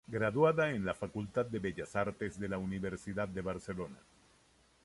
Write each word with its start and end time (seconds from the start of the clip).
Graduada 0.07 0.71
en 0.71 0.83
la 0.83 0.95
facultad 0.95 1.45
de 1.45 1.59
bellas 1.59 1.95
artes 1.95 2.39
de 2.39 2.49
la 2.49 2.57
Universidad 2.57 3.27
de 3.27 3.41
Barcelona. 3.41 3.99